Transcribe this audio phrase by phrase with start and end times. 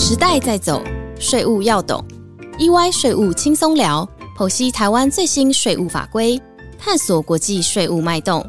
[0.00, 0.80] 时代在走，
[1.18, 2.02] 税务要懂。
[2.56, 6.40] EY 税务轻松聊，剖析台湾最新税务法规，
[6.78, 8.48] 探索国际税务脉动。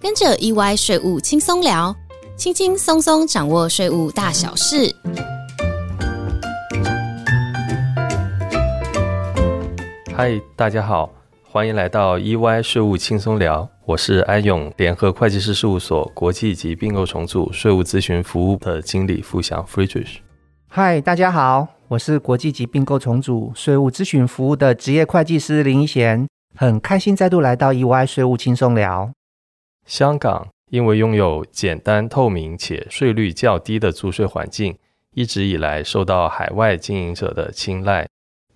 [0.00, 1.94] 跟着 EY 税务轻松聊，
[2.38, 4.90] 轻轻松松掌握税务大小事。
[10.16, 11.12] 嗨，大家好，
[11.42, 13.68] 欢迎来到 EY 税务轻松聊。
[13.84, 20.20] 我是安永联合会计师事务所国际及并购重组税务咨询服务的经理付祥 Friedrich。
[20.70, 29.10] 嗨，大家好，我是国际级并购重组税务咨询服务的职业会计师林一贤，很开心再度来到 EY 税务轻松聊。
[29.86, 34.76] 香港因为拥有简单透明且税率较低的租税环境，
[35.14, 38.06] 一直以来受到海外经营者的青睐。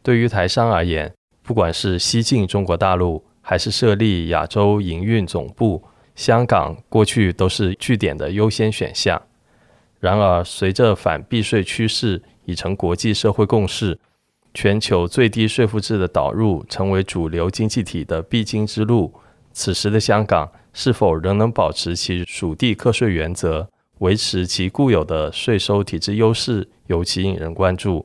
[0.02, 1.10] 对于台商而言，
[1.42, 5.82] 不管是西进中国大陆，还是设立亚洲营运总部，
[6.14, 9.20] 香港过去都是据点的优先选项。
[10.02, 13.96] 然而，随着反避税趋势已成国际社会共识，
[14.52, 19.14] 全球最低税负制的导入成为主流经济体的必经之路。
[19.52, 28.04] 此时的香港是否仍能保持其属地课税原则，维持其固有的税收体制优势，尤其引人关注。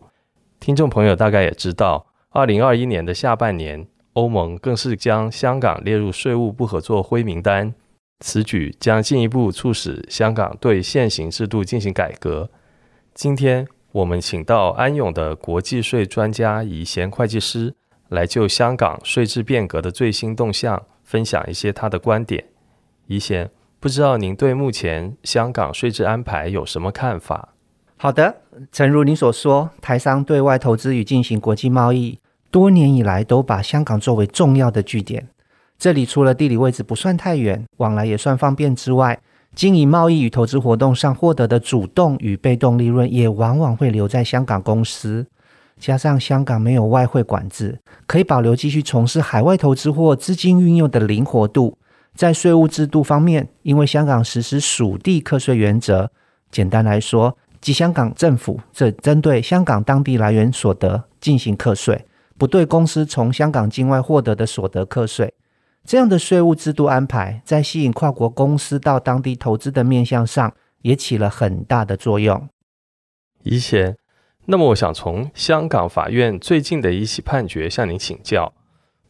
[0.59, 7.73] 听众朋友大概也知道，二零二一年的下半年，欧盟更是将香港列入税务不合作灰名单。
[8.20, 12.50] 此举将进一步促使香港对现行制度进行改革。
[13.14, 17.76] 今天我们请到安永的国际税专家怡贤会计师
[18.09, 22.46] 来就香港税制变革的最新动向分享一些他的观点。
[23.08, 27.54] 怡贤，不知道您对目前香港税制安排有什么看法？
[27.98, 32.20] 好的，诚如您所说，台商对外投资与进行国际贸易，
[32.52, 35.30] 多年以来都把香港作为重要的据点。
[35.80, 39.20] 这里除了地理位置不算太远，往来也算方便之外，
[39.53, 45.25] 经营贸易与投资活动上获得的主动与被动利润，也往往会留在香港公司。
[45.80, 51.78] 加上香港没有外汇管制，可以保留继续从事海外投资或资金运用的灵活度。
[52.16, 56.09] 在税务制度方面，因为香港实施属地课税原则，
[56.50, 62.06] 简单来说，即香港政府只针对香港当地来源所得进行课税，
[62.40, 65.31] 不对公司从香港境外获得的所得课税。
[65.88, 72.50] 这样的税务制度安排，在吸引跨国公司到当地投资的面向上，也起了很大的作用。
[73.44, 73.96] 以前，
[74.47, 78.53] 那么我想从香港法院最近的一起判决向您请教。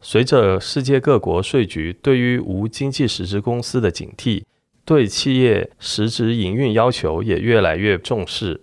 [0.00, 4.44] 随着世界各国税局对于无经济实质公司的警惕，
[4.84, 8.62] 对企业实质营运要求也越来越重视。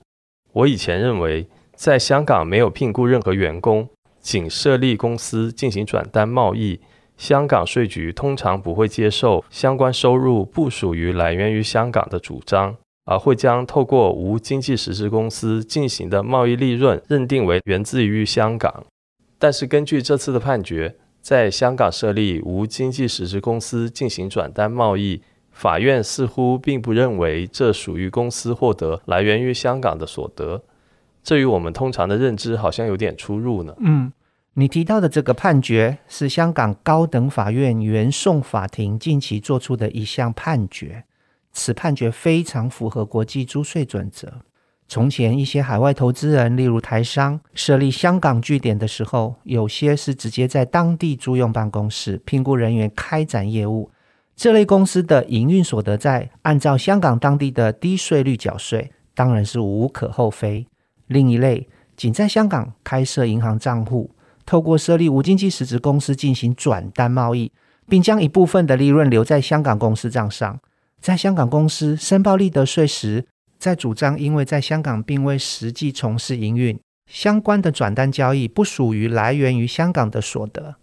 [0.53, 3.89] 我以前认为，在香港没有聘雇任何员工，
[4.21, 6.79] 仅设立公司进行转单贸易。
[7.17, 18.83] 香港税局通常不会接受相关收入不属于来源于香港的主张，而会将透过无经济实质公司进行的贸易利润认定为源自于香港。
[19.39, 25.21] 但是根据这次的判决，在香港设立无经济实质公司进行转单贸易，
[25.51, 30.61] 法院似乎并不认为这属于公司获得来源于香港的所得，
[31.23, 33.73] 这与我们通常的认知好像有点出入呢。
[33.79, 34.11] 嗯。
[34.57, 41.03] 你提到的这个判决是香港高等法院原讼法庭近期做出的一项判决。
[41.51, 44.31] 此判决非常符合国际租税准则。
[44.87, 53.91] 从前一些海外投资人，例如台商，设立香港据点的时候，有些是直接在当地租用办公室，聘雇人员开展业务。
[54.37, 60.65] 这类公司的营运所得在按照香港当地的低税率缴税，当然是无可厚非。
[61.07, 61.67] 另一类
[61.97, 64.11] 仅在香港开设银行账户。
[64.45, 67.51] 透过设立无经济实质公司进行转单贸易，
[67.89, 70.59] 并将一部分的利润留在香港公司账上，
[71.01, 73.25] 在香港公司申报利得税时，
[73.57, 76.79] 再主张因为在香港并未实际从事营运，
[77.11, 80.75] 相关的转单交易不属于来源于香港的所得，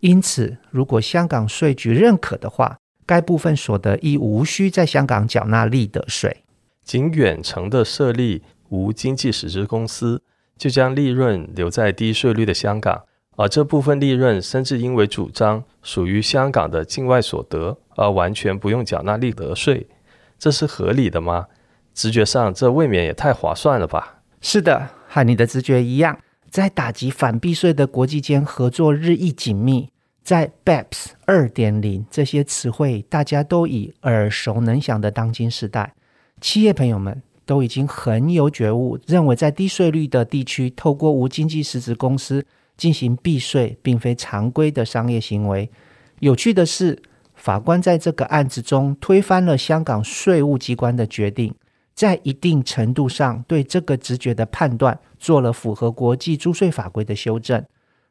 [0.00, 6.42] 因此，如果香港税局认可的话，该部分所得亦无需在香港缴纳利得税。
[6.82, 10.22] 仅远程的设立无经济实质公司。
[10.56, 13.02] 就将利润留在低税率的香港，
[13.36, 19.86] 而这部分利润甚至因为主张属于香港的境外所得，而完全不用缴纳利得税，
[20.38, 21.46] 这是合理的吗？
[21.92, 24.22] 直觉上，这未免也太划算了吧？
[24.40, 26.18] 是的，和你的直觉一样，
[26.50, 29.90] 在打击反避税的国际间合作日益紧密，
[30.22, 35.94] 在 BEPS 二点零这些词汇大家都已耳熟能详的当今时代，
[36.40, 37.22] 企业朋友们。
[37.46, 42.44] 都已经很有觉悟，认为在低税率的地区，透过无经济实质公司
[42.76, 45.70] 进行避税，并非常规的商业行为。
[46.20, 47.00] 有趣的是，
[47.34, 51.54] 法官在这个案子中推翻了香港税务机关的决定，
[51.94, 57.62] 在一定程度上对这个直觉的判断做了符合国际租税法规的修正，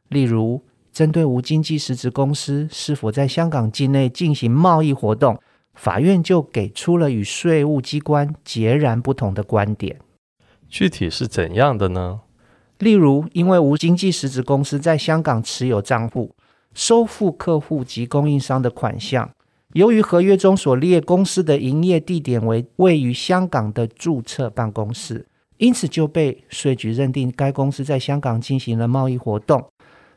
[0.10, 5.40] 例如针对无经济实质公司是否在香港境内进行贸易活动，
[5.74, 10.00] 法院就给出了与税务机关截然不同的观点。
[10.70, 12.22] 具体是怎样的呢？
[12.80, 16.36] 例如，因为无经济实质公司在香港持有账户，
[16.74, 19.30] 收付客户及供应商的款项。
[19.74, 25.26] 由于合约中所列公司的营业地点为位于香港的注册办公室，
[25.58, 29.66] 因此就被税局认定该公司在香港进行了贸易活动。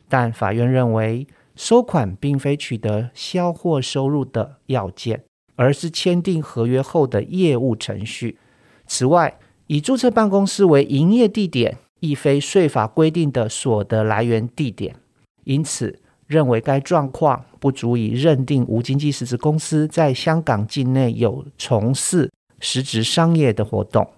[0.08, 5.24] 但法院认为，收款并非取得销货收入的要件，
[5.56, 8.38] 而是签订合约后的业务程序。
[8.86, 9.36] 此外，
[9.66, 14.94] 以注册办公室为营业地点，亦非税法规定的所得来源地点，
[15.42, 15.98] 因此
[16.28, 22.30] 认为该状况不足以认定无经济实质公司在香港境内有从事
[22.60, 24.08] 实质商业的活动。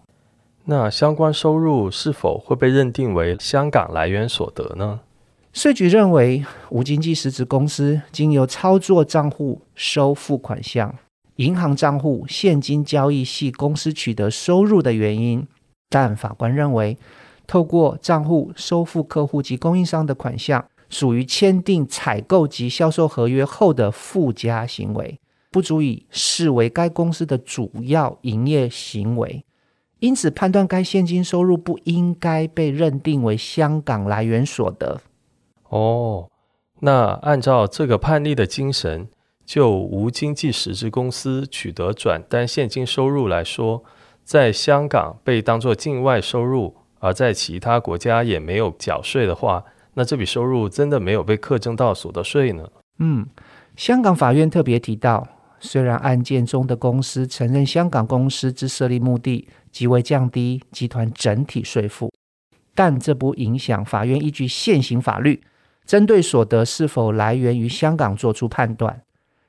[0.65, 5.01] 那相关收入是否会被认定为香港来源所得呢？
[5.55, 10.95] 税局认为，无经济实质公司经由操作账户收付款项。
[11.39, 15.47] 银行账户现金交易系公司取得收入的原因，
[15.89, 16.99] 但法官认为，
[17.47, 25.21] 透过账户收付客户及供应商的款项，属于签订采购及销售合约后的附加行为，
[25.53, 29.45] 不足以视为该公司的主要营业行为，
[30.01, 35.01] 因此判断该现金收入不应该被认定为香港来源所得。
[35.69, 36.29] 哦，
[36.81, 39.07] 那按照这个判例的精神。
[39.49, 43.83] 就无经济实质公司取得转单现金收入来说，
[44.23, 49.65] 在香港被当作境外收入，而在其他国家也没有缴税的话，
[49.95, 52.69] 那这笔收入真的没有被课征到所得税呢？
[52.99, 53.27] 嗯，
[53.75, 55.27] 香港法院特别提到，
[55.59, 62.13] 虽然案件中的公司承认香港公司之设立目的即为降低集团整体税负，
[62.75, 65.43] 但这不影响法院依据现行法律，
[65.87, 69.01] 针对所得是否来源于香港作出判断。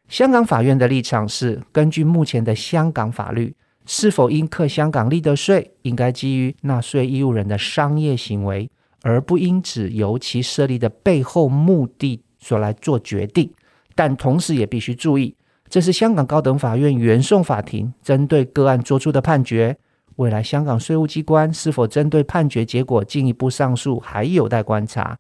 [0.10, 3.54] 香港法院的立场是，根据目前的香港法律，
[3.86, 8.68] 是否应课香港利得税，应该基于纳税义务人的商业行为，
[9.04, 13.52] 而不应只由其设立的背后目的所来做决定。
[13.94, 15.36] 但同时也必须注意，
[15.70, 19.78] 这是香港高等法院原讼法庭针对个案作出的判决。
[20.16, 25.16] 未来香港税务机关是否针对判决结果进一步上诉，还有待观察，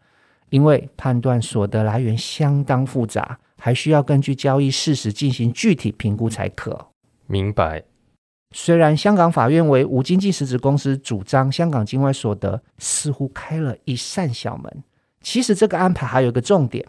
[0.50, 3.38] 因为判断所得来源相当复杂。
[3.60, 6.88] 还需要根据交易事实进行具体评估才可。
[7.28, 7.84] 明白。
[8.52, 14.84] 虽然香港法院为无经济实质公司主张香港境外所得，似乎开了一扇小门。
[15.22, 16.84] 其实这个安排还有一个重点：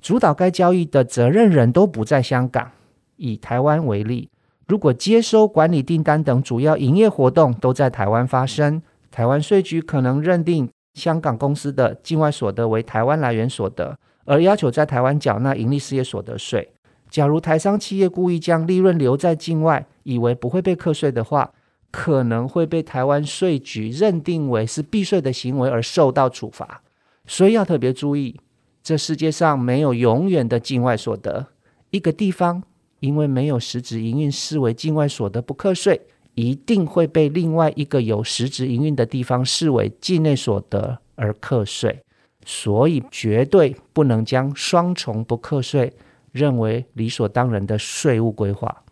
[0.00, 2.72] 主导该交易的责任人都不在香港。
[3.16, 4.28] 以台湾为例，
[4.66, 13.96] 如果接收、管理订单等主要营业活动都在台湾发生，台湾税局可能认定香港公司的境外所得为台湾来源所得。
[14.26, 16.68] 而要求在台湾缴纳盈利事业所得税。
[17.08, 21.52] 假如台商企业故意将利润留在境外，以为不会被课税的话，
[21.90, 26.82] 可能会被台湾税局认定为是避税的行为而受到处罚。
[27.26, 28.38] 所以要特别注意，
[28.82, 31.46] 这世界上没有永远的境外所得。
[31.90, 32.62] 一个地方
[33.00, 36.00] 因为没有实质营运视为境外所得不课税，
[36.34, 42.02] 一定会被另外一个有实质营运的地方视为境内所得而课税。
[42.48, 45.92] 所以绝对不能将双重不课税
[46.30, 48.84] 认为理所当然的税务规划。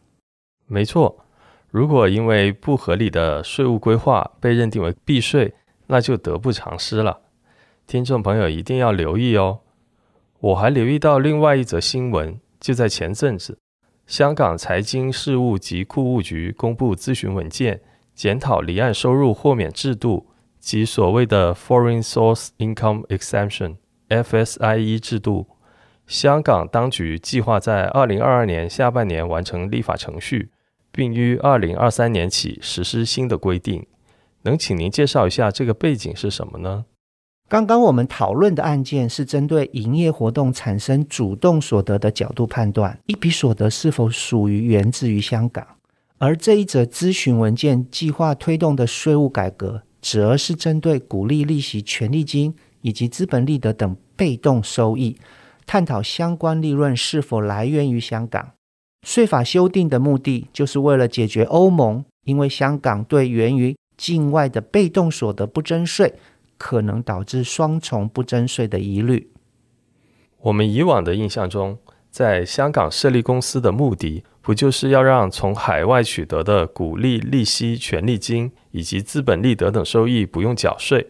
[0.66, 1.24] 没错，
[1.70, 5.54] 如果因为不合理的税务规划被认定为避税，
[5.86, 7.20] 那就得不偿失了。
[7.86, 9.60] 听众朋友一定要留意哦。
[10.40, 13.56] 我还留意到另外一则新闻，就在前阵子，
[14.06, 17.80] 香港财经事务及库务局公布咨询文件，
[18.16, 20.26] 检讨离岸收入豁免制度。
[20.64, 25.46] 及所谓的 Foreign Source Income Exemption（FSIE） 制度，
[26.06, 30.50] 香港当局计划在二零二二年下半年完成立法程序，
[30.90, 33.86] 并于二零二三年起实施新的规定。
[34.44, 36.86] 能请您介绍一下这个背景是什么呢？
[37.46, 45.66] 刚刚我们讨论的案件是针对营业活动产生主动所得的角度判断一笔所得是否属于源自于香港，
[46.16, 49.82] 而这一则咨询文件计划推动的税务改革。
[50.04, 55.16] 则是针对股利、利息、权利金以及资本利得等被动收益，
[55.64, 58.50] 探讨相关利润是否来源于香港。
[59.02, 66.12] 税法修订的目的，就是为了解决欧盟因为香港对源于境外的被动所得不征税，
[66.58, 69.30] 可能导致双重不征税的疑虑。
[70.42, 71.78] 我们以往的印象中，
[72.10, 81.06] 在香港设立公司的目的，不就是要让从海外取得的股利、利息、权利金以及资本利得等收益不用缴税？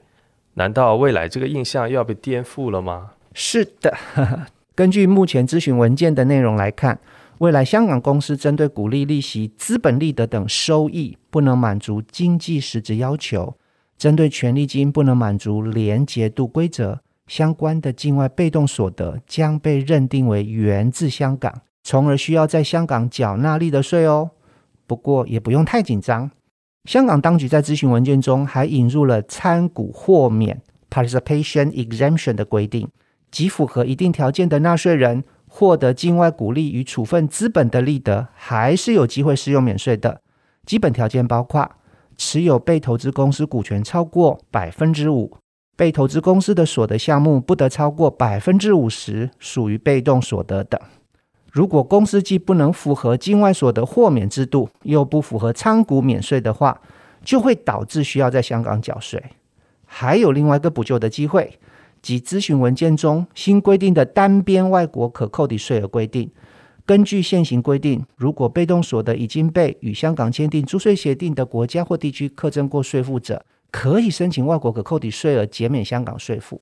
[0.54, 3.10] 难道未来这个印象又要被颠覆了吗？
[3.32, 3.92] 是的，
[4.76, 7.00] 根据目前咨询文件的内容来看，
[7.38, 13.56] 未来香港公司针对股利、利息、资本利得等收益不能满足经济实质要求，
[13.98, 24.30] 针对权利金不能满足廉洁度规则，相关的境外被动所得将被认定为源自香港，从而需要在香港缴纳利得税哦。
[24.86, 26.30] 不过也不用太紧张。
[26.84, 30.60] 香港当局在咨询文件中还引入了参股豁免
[30.90, 32.88] （participation exemption） 的规定，
[33.30, 40.20] 即符合一定条件的纳税人获得境外股利与处分资本的利得，还是有机会适用免税的。
[40.66, 41.70] 基本条件包括
[42.16, 45.38] 持有被投资公司股权超过百分之五，
[45.76, 50.78] 被投资公司的所得项目不得超过百分之五十，属于被动所得等。
[51.54, 56.80] 如果公司既不能符合境外所得豁免制度，又不符合参股免税的话，
[57.24, 59.22] 就会导致需要在香港缴税。
[59.86, 61.56] 还有另外一个补救的机会，
[62.02, 66.28] 即咨询文件中新规定的单边外国可扣抵税额规定。
[66.84, 76.60] 根据现行规定，如果被动所得已经被与香港签订租税协定的国家或地区课征过税负者，可以申请外国可扣抵税额减免香港税负。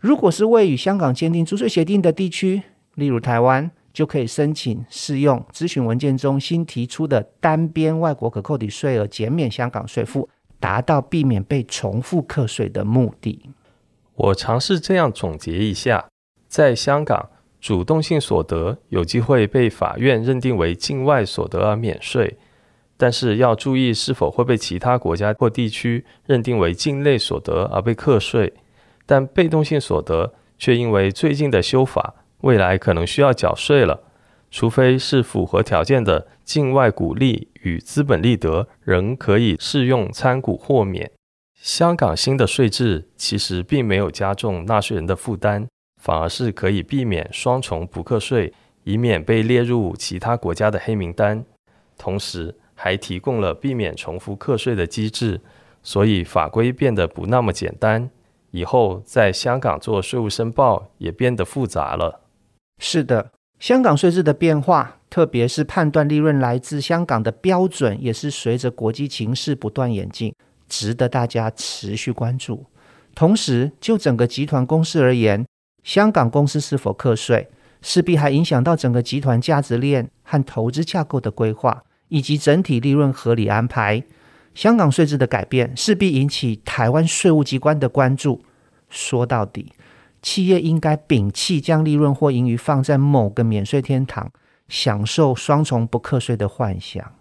[0.00, 2.64] 如果是未与香港签订租税协定的地区，
[2.96, 3.70] 例如台湾。
[3.92, 10.28] 就可以申请适用咨询文件中新提出的单边外国可扣抵税额减免香港税负，
[10.60, 13.50] 达到避免被重复课税的目的。
[14.14, 16.08] 我尝试这样总结一下：
[16.48, 17.30] 在香港，
[17.60, 22.36] 主动性所得有机会被法院认定为境外所得而免税，
[22.96, 28.52] 但是要注意是否会被其他国家或地区认定为境内所得而被课税。
[29.06, 32.14] 但被动性所得却因为最近的修法。
[32.42, 34.04] 未来可能需要缴税了，
[34.50, 41.10] 除非是符合条件的境外股利与资本利得，仍可以适用参股豁免。
[41.60, 45.66] 香港新的税制其实并没有加重纳税人的负担，
[46.00, 48.52] 反而是可以避免双重补课税，
[48.84, 51.44] 以免被列入其他国家的黑名单。
[51.98, 55.40] 同时，还提供了避免重复课税的机制，
[55.82, 58.08] 所以法规变得不那么简单。
[58.52, 62.20] 以后在香港做税务申报也变得复杂了。
[62.78, 70.32] 是的，香港税制的变化，特别是判断利润来自香港的标准，也是随着国际形势不断演进，
[70.68, 72.64] 值得大家持续关注。
[73.14, 75.44] 同时，就整个集团公司而言，
[75.82, 77.48] 香港公司是否课税，
[77.82, 84.04] 势必还影响到整个集团价值链和投资架构的规划，以及整体利润合理安排。
[84.54, 88.44] 香港税制的改变，势必引起台湾税务机关的关注。
[88.88, 89.72] 说到底。
[90.20, 94.30] 企业应该摒弃将利润或盈余放在某个免税天堂，
[94.68, 97.14] 享受双重不课税的幻想，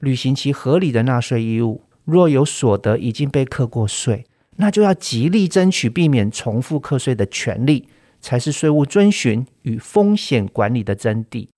[0.00, 1.82] 履行其合理的纳税义务。
[2.04, 4.26] 若有所得已经被课过税，
[4.56, 7.88] 那就要极力争取避免重复课税的权利，
[8.20, 11.48] 才是税务遵循与风险管理的真谛。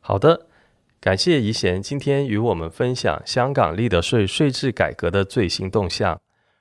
[0.00, 0.46] 好的，
[1.00, 6.18] 感谢怡贤今天与我们分享香港利得税税制改革的最新动向。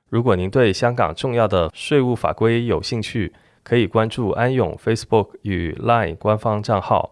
[0.10, 3.32] 如果您对香港重要的税务法规有兴趣，
[3.70, 7.12] 可以关注安永 Facebook 与 Line 官方账号，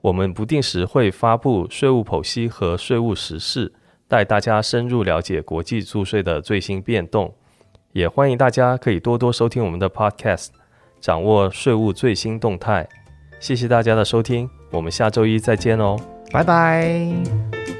[0.00, 3.72] 我们不定时会发布税务剖析和税务时事，
[4.06, 7.34] 带大家深入了解国际租税的最新变动。
[7.90, 10.50] 也欢迎大家可以多多收听我们的 Podcast，
[11.00, 12.88] 掌握税务最新动态。
[13.40, 15.96] 谢谢大家的收听，我们下周一再见哦，
[16.30, 17.75] 拜拜。